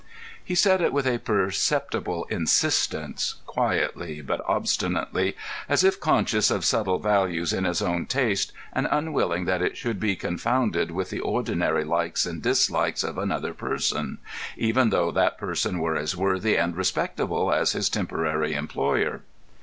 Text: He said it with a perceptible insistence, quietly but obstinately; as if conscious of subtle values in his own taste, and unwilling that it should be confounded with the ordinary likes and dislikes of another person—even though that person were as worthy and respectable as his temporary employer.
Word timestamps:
He 0.43 0.55
said 0.55 0.81
it 0.81 0.91
with 0.93 1.05
a 1.05 1.19
perceptible 1.19 2.23
insistence, 2.27 3.35
quietly 3.45 4.19
but 4.23 4.41
obstinately; 4.47 5.37
as 5.69 5.83
if 5.83 5.99
conscious 5.99 6.49
of 6.49 6.65
subtle 6.65 6.97
values 6.97 7.53
in 7.53 7.65
his 7.65 7.83
own 7.83 8.07
taste, 8.07 8.51
and 8.73 8.87
unwilling 8.89 9.45
that 9.45 9.61
it 9.61 9.77
should 9.77 9.99
be 9.99 10.15
confounded 10.15 10.89
with 10.89 11.11
the 11.11 11.19
ordinary 11.19 11.83
likes 11.83 12.25
and 12.25 12.41
dislikes 12.41 13.03
of 13.03 13.19
another 13.19 13.53
person—even 13.53 14.89
though 14.89 15.11
that 15.11 15.37
person 15.37 15.77
were 15.77 15.95
as 15.95 16.17
worthy 16.17 16.55
and 16.57 16.75
respectable 16.75 17.53
as 17.53 17.73
his 17.73 17.87
temporary 17.87 18.55
employer. 18.55 19.21